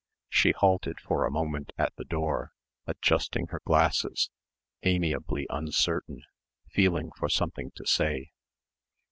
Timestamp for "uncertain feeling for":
5.51-7.29